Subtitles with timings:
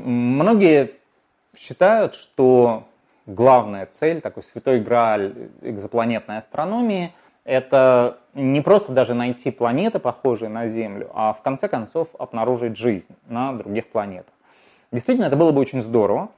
[0.00, 0.92] Многие
[1.56, 2.84] считают, что
[3.26, 7.12] главная цель, такой святой грааль экзопланетной астрономии,
[7.44, 13.14] это не просто даже найти планеты, похожие на Землю, а в конце концов обнаружить жизнь
[13.26, 14.32] на других планетах.
[14.92, 16.28] Действительно, это было бы очень здорово,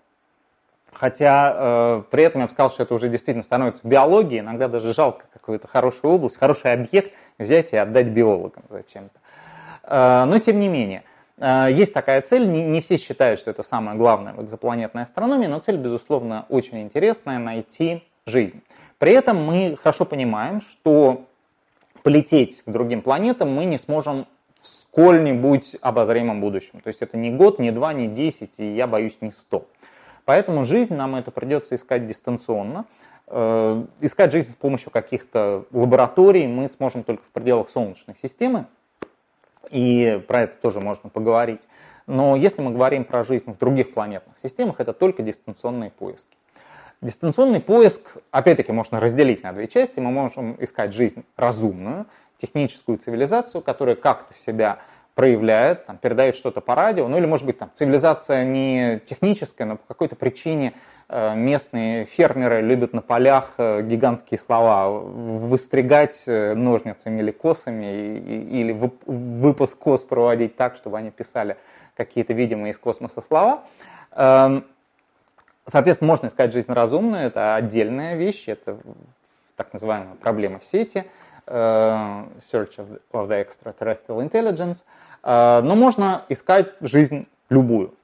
[0.92, 4.94] хотя э, при этом я бы сказал, что это уже действительно становится биологией, иногда даже
[4.94, 9.18] жалко какую-то хорошую область, хороший объект взять и отдать биологам зачем-то.
[9.82, 11.02] Э, но тем не менее,
[11.38, 15.58] есть такая цель, не, не все считают, что это самое главное в экзопланетной астрономии, но
[15.58, 18.62] цель, безусловно, очень интересная– найти жизнь.
[18.98, 21.26] При этом мы хорошо понимаем, что
[22.02, 24.26] полететь к другим планетам мы не сможем
[24.60, 26.80] в сколь-нибудь обозримом будущем.
[26.80, 29.66] То есть это не год, не два, не десять, и я боюсь не сто.
[30.24, 32.86] Поэтому жизнь нам это придется искать дистанционно.
[33.26, 38.66] Э, искать жизнь с помощью каких-то лабораторий мы сможем только в пределах Солнечной системы,
[39.70, 41.60] и про это тоже можно поговорить.
[42.06, 46.36] Но если мы говорим про жизнь в других планетных системах, это только дистанционные поиски.
[47.00, 50.00] Дистанционный поиск, опять-таки, можно разделить на две части.
[50.00, 52.06] Мы можем искать жизнь разумную,
[52.38, 54.78] техническую цивилизацию, которая как-то себя
[55.14, 59.76] проявляет, там, передает что-то по радио, ну или может быть там цивилизация не техническая, но
[59.76, 60.74] по какой-то причине
[61.08, 68.72] э, местные фермеры любят на полях э, гигантские слова выстригать э, ножницами или косами, или
[69.06, 71.56] выпуск кос проводить так, чтобы они писали
[71.96, 73.62] какие-то видимые из космоса слова.
[74.10, 74.64] Эм,
[75.64, 78.78] соответственно, можно искать жизнь разумную, это отдельная вещь, это
[79.54, 81.04] так называемая проблема сети–
[81.46, 82.76] search
[83.12, 84.84] of the Extraterrestrial Intelligence,
[85.22, 87.94] э, но можно искать жизнь любую.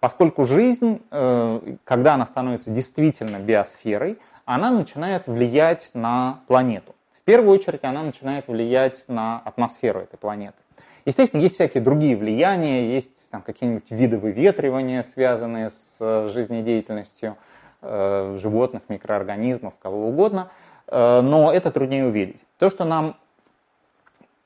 [0.00, 6.94] Поскольку жизнь, э, когда она становится действительно биосферой, она начинает влиять на планету.
[7.20, 10.56] В первую очередь она начинает влиять на атмосферу этой планеты.
[11.04, 17.36] Естественно, есть всякие другие влияния, есть там, какие-нибудь виды выветривания, связанные с жизнедеятельностью
[17.82, 22.40] животных, микроорганизмов, кого угодно– Э, но это труднее увидеть.
[22.58, 23.16] То, что нам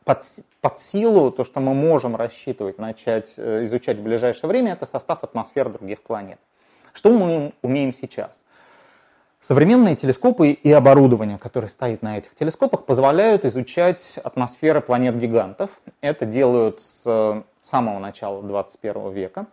[0.05, 0.22] под,
[0.60, 5.25] под силу, то, что мы можем рассчитывать, начать э, изучать в ближайшее время, это состав
[5.25, 6.38] атмосфер других планет.
[6.93, 8.43] Что мы умеем сейчас?
[9.41, 15.71] Современные телескопы и оборудование, которое стоит на этих телескопах, позволяют изучать атмосферы планет-гигантов.
[16.00, 19.47] Это делают с самого начала 21 века.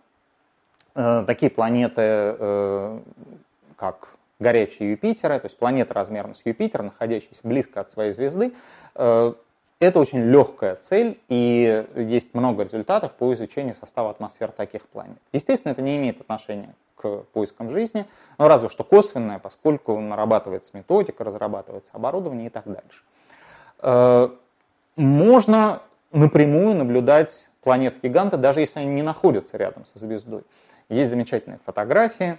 [0.95, 3.01] Э, такие планеты,
[3.77, 8.53] как горячие Юпитера, то есть планета размером с Юпитер, находящаяся близко от своей звезды,
[8.95, 9.33] э,
[9.79, 15.17] это очень легкая цель, и есть много результатов по изучению состава атмосфер таких планет.
[15.31, 18.05] Естественно, это не имеет отношения к поискам жизни,
[18.37, 23.03] но разве что косвенное, поскольку нарабатывается методика, разрабатывается оборудование и так дальше.
[23.79, 24.29] Э,
[24.95, 25.81] можно
[26.11, 30.43] напрямую наблюдать планеты-гиганты, даже если они не находятся рядом со звездой.
[30.89, 32.37] Есть замечательные фотографии,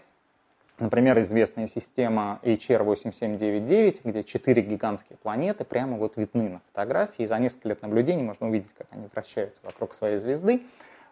[0.78, 7.22] Например, известная система HR8799, где четыре гигантские планеты прямо вот видны на фотографии.
[7.22, 10.62] И за несколько лет наблюдений можно увидеть, как они вращаются вокруг своей звезды.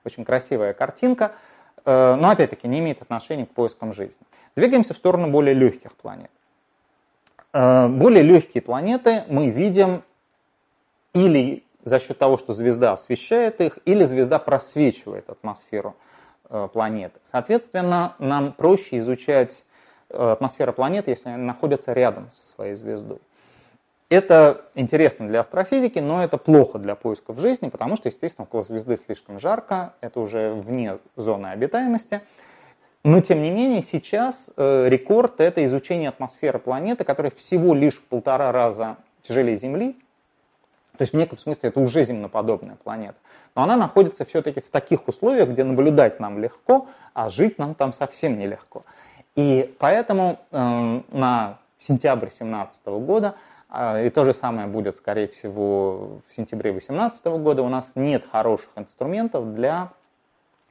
[0.05, 1.33] Очень красивая картинка,
[1.85, 4.27] э, но опять-таки не имеет отношения к поискам жизни.
[4.57, 6.31] Двигаемся в сторону более легких планет.
[7.53, 10.03] Э, более легкие планеты мы видим
[11.13, 15.97] или за счет того, что звезда освещает их, или звезда просвечивает атмосферу
[16.53, 17.21] Э, планеты.
[17.23, 19.63] Соответственно, нам проще изучать
[20.09, 23.19] э, атмосферу планеты, если они находятся рядом со своей звездой.
[24.09, 28.97] Это интересно для астрофизики, но это плохо для поисков жизни, потому что, естественно, около звезды
[28.97, 32.21] слишком жарко, это уже вне зоны обитаемости.
[33.05, 38.03] Но, тем не менее, сейчас э, рекорд– это изучение атмосферы планеты, которая всего лишь в
[38.07, 39.97] полтора раза тяжелее Земли,
[41.01, 43.17] то есть в неком смысле это уже земноподобная планета.
[43.55, 47.95] Но она находится все-таки в таких условиях, где наблюдать нам легко, а жить нам там
[47.95, 48.85] совсем нелегко.
[49.35, 53.35] И поэтому э, на сентябрь 2017 года,
[53.71, 58.27] э, и то же самое будет, скорее всего, в сентябре 2018 года, у нас нет
[58.31, 59.93] хороших инструментов для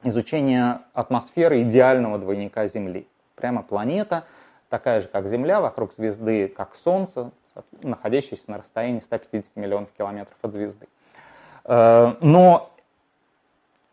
[0.04, 3.08] изучения атмосферы идеального двойника Земли.
[3.34, 4.26] Прямо планета,
[4.70, 7.32] такая же, как Земля, вокруг звезды, как Солнце,
[7.82, 10.88] находящийся на расстоянии 150 миллионов километров от звезды.
[11.66, 12.72] Э, но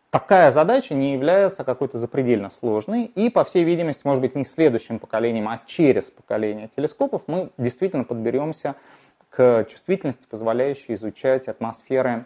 [0.09, 4.99] такая задача не является какой-то запредельно сложной, и, по всей видимости, может быть, не следующим
[4.99, 8.75] поколением, а через поколение телескопов мы действительно подберемся
[9.29, 12.25] к чувствительности, позволяющей изучать атмосферы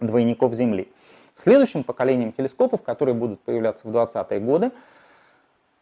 [0.00, 0.88] двойников Земли.
[1.34, 4.70] Следующим поколением телескопов, которые будут появляться в 20-е годы,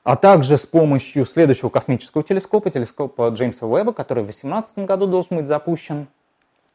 [0.04, 5.38] а также с помощью следующего космического телескопа, телескопа Джеймса Уэбба, который в 2018 году должен
[5.38, 6.08] быть запущен,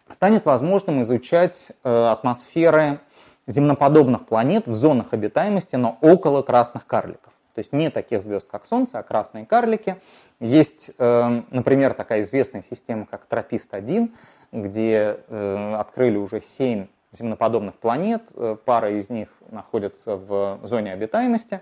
[0.10, 3.00] станет возможным изучать э, атмосферы
[3.46, 7.32] земноподобных планет в зонах обитаемости, но около красных карликов.
[7.54, 9.98] То есть не таких звезд, как Солнце, а красные карлики.
[10.40, 14.10] Есть, э, например, такая известная система, как Тропист-1,
[14.52, 18.32] где э, открыли уже 7 земноподобных планет,
[18.66, 21.60] пара из них находится в зоне обитаемости.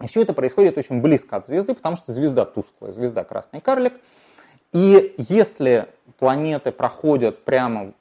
[0.00, 3.94] И все это происходит очень близко от звезды, потому что звезда тусклая, звезда красный карлик.
[4.72, 5.88] И если
[6.18, 7.92] планеты проходят прямо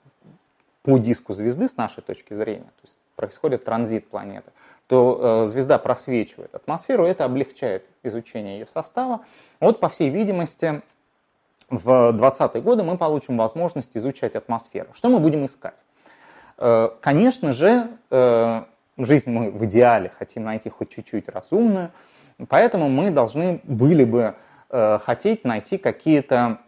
[0.83, 4.51] по диску звезды с нашей точки зрения, то есть происходит транзит планеты,
[4.87, 9.21] то э, звезда просвечивает атмосферу, это облегчает изучение ее состава.
[9.59, 10.81] Вот, по всей видимости,
[11.69, 14.89] в 20-е годы мы получим возможность изучать атмосферу.
[14.93, 15.75] Что мы будем искать?
[16.57, 18.63] Э, конечно же, э,
[19.05, 21.91] жизнь мы в идеале хотим найти хоть чуть-чуть разумную,
[22.47, 24.35] поэтому мы должны были бы
[24.69, 26.59] э, хотеть найти какие-то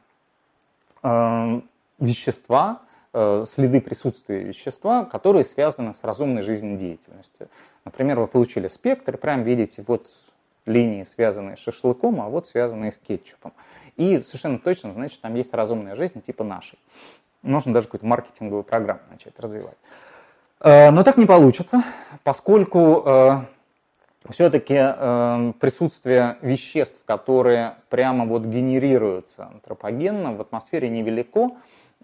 [1.99, 2.81] вещества,
[3.11, 7.49] следы присутствия вещества, которые связаны с разумной жизнедеятельностью.
[7.85, 10.13] Например, вы получили спектр, прям видите вот
[10.67, 13.51] линии, связанные с шашлыком, а вот связанные с кетчупом.
[13.97, 16.77] И совершенно точно, значит, там есть разумная жизнь типа нашей.
[17.41, 19.77] Можно даже какую-то маркетинговую программу начать развивать.
[20.63, 21.83] Э, но так не получится,
[22.23, 23.39] поскольку э,
[24.29, 31.51] все-таки э, присутствие веществ, которые прямо вот генерируются антропогенно, в атмосфере невелико.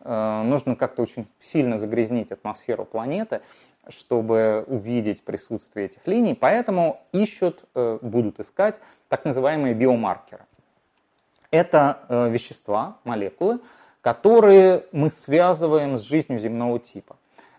[0.04, 3.42] Нужно как-то очень сильно загрязнить атмосферу планеты,
[3.90, 6.36] чтобы увидеть присутствие этих линий.
[6.36, 10.46] Поэтому ищут, будут искать так называемые биомаркеры.
[11.50, 13.60] Это вещества, молекулы,
[14.02, 17.16] которые мы связываем с жизнью земного типа.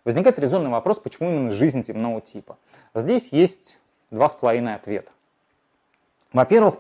[0.09, 2.57] Возникает резонный вопрос, почему именно жизнь земного типа.
[2.95, 3.79] Здесь есть
[4.11, 5.11] два с половиной ответа.
[6.33, 6.77] Во-первых,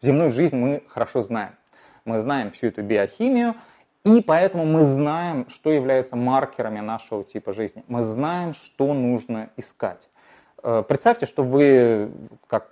[0.00, 1.52] земную жизнь мы хорошо знаем.
[2.04, 3.54] Мы знаем всю эту биохимию,
[4.02, 7.84] и поэтому мы знаем, что является маркерами нашего типа жизни.
[7.86, 10.08] Мы знаем, что нужно искать.
[10.64, 12.10] Э, представьте, что вы,
[12.48, 12.68] как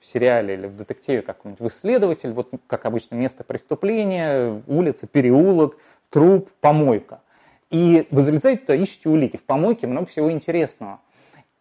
[0.00, 5.76] в сериале или в детективе какой-нибудь, вы следователь, вот как обычно место преступления, улица, переулок,
[6.10, 7.20] труп, помойка.
[7.72, 9.38] И вы залезаете туда, ищете улики.
[9.38, 11.00] В помойке много всего интересного.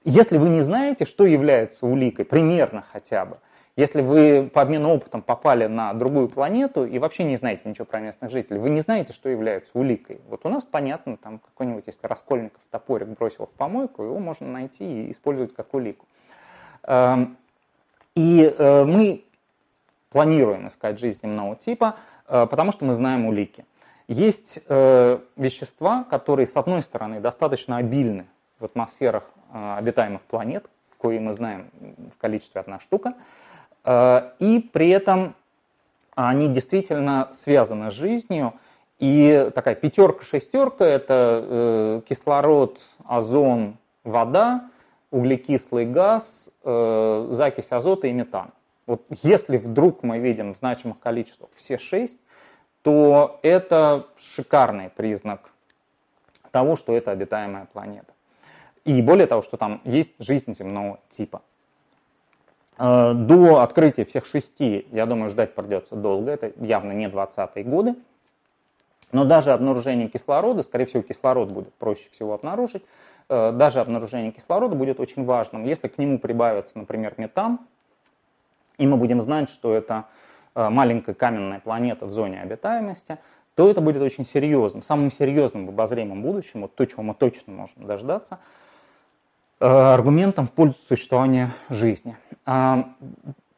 [0.03, 3.37] Если вы не знаете, что является уликой, примерно хотя бы,
[3.77, 8.01] если вы по обмену опытом попали на другую планету и вообще не знаете ничего про
[8.01, 10.19] местных жителей, вы не знаете, что является уликой.
[10.27, 15.05] Вот у нас понятно, там какой-нибудь, если Раскольников топорик бросил в помойку, его можно найти
[15.05, 16.05] и использовать как улику.
[16.83, 17.37] Эм,
[18.15, 19.23] и э, мы
[20.09, 21.95] планируем искать жизнь земного типа,
[22.27, 23.63] э, потому что мы знаем улики.
[24.11, 28.25] Есть э, вещества, которые, с одной стороны, достаточно обильны
[28.59, 29.23] в атмосферах
[29.53, 30.65] э, обитаемых планет,
[30.97, 31.69] кои мы знаем
[32.13, 33.13] в количестве одна штука,
[33.85, 35.33] э, и при этом
[36.13, 38.51] они действительно связаны с жизнью.
[38.99, 44.69] И такая пятерка-шестерка– это э, кислород, озон, вода,
[45.09, 48.51] углекислый газ, э, закись азота и метан.
[48.87, 52.19] Вот если вдруг мы видим в значимых количествах все шесть,
[52.83, 55.51] то это шикарный признак
[56.51, 58.13] того, что это обитаемая планета.
[58.83, 61.41] И более того, что там есть жизнь земного типа.
[62.77, 67.95] Э, до открытия всех шести, я думаю, ждать придется долго, это явно не 20-е годы.
[69.11, 72.83] Но даже обнаружение кислорода, скорее всего, кислород будет проще всего обнаружить,
[73.29, 75.65] э, даже обнаружение кислорода будет очень важным.
[75.65, 77.59] Если к нему прибавится, например, метан,
[78.77, 80.05] и мы будем знать, что это
[80.53, 83.17] Э, маленькая каменная планета в зоне обитаемости,
[83.55, 87.53] то это будет очень серьезным, самым серьезным в обозримом будущем, вот то, чего мы точно
[87.53, 88.39] можем дождаться,
[89.61, 92.17] э, аргументом в пользу существования жизни.
[92.45, 92.89] А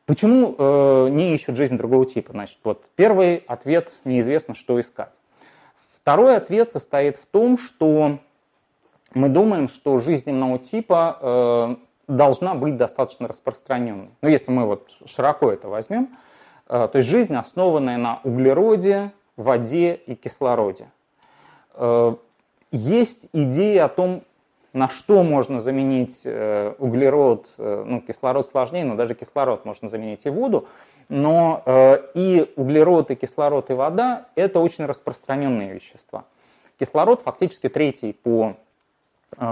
[0.05, 2.33] почему э, не ищут жизнь другого типа?
[2.33, 5.09] Значит, вот первый ответ неизвестно, что искать.
[5.95, 8.19] Второй ответ состоит в том, что
[9.15, 14.09] мы думаем, что жизнь земного типа должна быть достаточно распространенной.
[14.21, 16.09] Ну, если мы вот широко это возьмем,
[16.73, 20.89] то есть жизнь, основанная на углероде, воде и кислороде.
[21.75, 22.15] Э,
[22.71, 24.23] есть идея о том,
[24.73, 30.31] на что можно заменить э, углерод, ну, кислород сложнее, но даже кислород можно заменить и
[30.31, 30.67] воду,
[31.09, 31.61] но
[32.15, 36.23] и углерод, и кислород, и вода– это очень распространенные вещества.
[36.79, 38.55] Кислород фактически третий по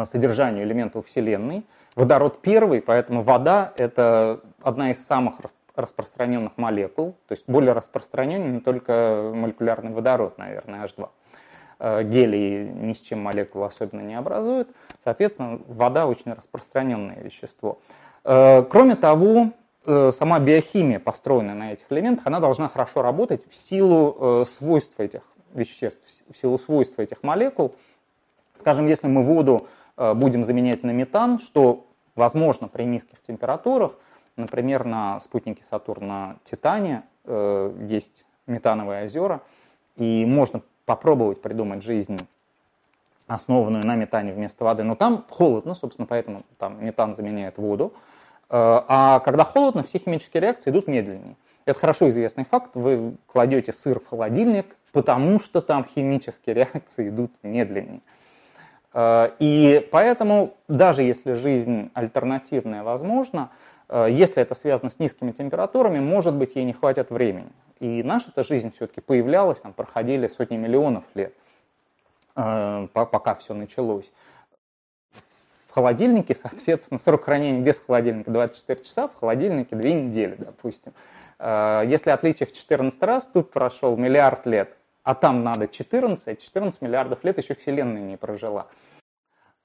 [0.05, 5.35] содержанию элементов Вселенной, водород первый, поэтому вода– это одна из самых
[5.75, 11.09] распространенных молекул, то есть более распространенный только молекулярный водород, наверное, H2.
[11.79, 14.67] Э, гелий ни с чем молекулу особенно не образует,
[15.03, 17.79] соответственно, вода очень распространенное вещество.
[18.23, 19.51] Э, кроме того,
[19.85, 25.21] э, сама биохимия, построенная на этих элементах, она должна хорошо работать в силу свойств этих
[25.53, 26.01] веществ,
[26.31, 27.75] в силу свойств этих молекул.
[28.53, 33.93] Скажем, если мы воду будем заменять на метан, что возможно при низких температурах.
[34.37, 39.41] Например, на спутнике Сатурна Титане есть метановые озера,
[39.97, 42.17] и можно попробовать придумать жизнь,
[43.27, 44.83] основанную на метане вместо воды.
[44.83, 47.93] Но там холодно, собственно, поэтому там метан заменяет воду.
[48.49, 51.35] А когда холодно, все химические реакции идут медленнее.
[51.65, 52.71] Это хорошо известный факт.
[52.75, 58.01] Вы кладете сыр в холодильник, потому что там химические реакции идут медленнее.
[58.93, 65.99] Э, и поэтому, даже если жизнь альтернативная возможна, э, если это связано с низкими температурами,
[65.99, 67.51] может быть, ей не хватит времени.
[67.81, 71.33] И наша-то жизнь все-таки появлялась, там проходили сотни миллионов лет,
[72.35, 74.13] э, пока все началось.
[75.67, 80.93] В холодильнике, соответственно, срок хранения без холодильника 24 часа, в холодильнике 2 недели, допустим.
[81.39, 86.81] Э, если отличие в 14 раз, тут прошел миллиард лет, а там надо 14, 14
[86.83, 88.67] миллиардов лет еще Вселенная не прожила.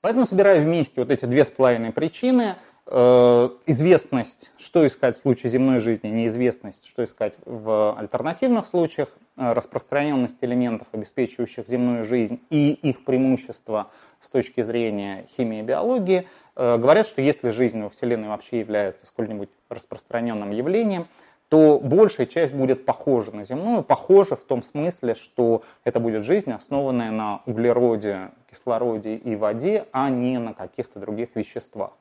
[0.00, 2.56] Поэтому собираю вместе вот эти две с половиной причины.
[2.88, 9.52] Э, известность, что искать в случае земной жизни, неизвестность, что искать в альтернативных случаях, э,
[9.52, 13.90] распространенность элементов, обеспечивающих земную жизнь, и их преимущества
[14.24, 19.50] с точки зрения химии и биологии, говорят, что если жизнь во Вселенной вообще является сколь-нибудь
[19.68, 21.06] распространенным явлением,
[21.48, 26.50] то большая часть будет похожа на земную, похожа в том смысле, что это будет жизнь,
[26.50, 31.92] основанная на углероде, кислороде и воде, а не на каких-то других веществах.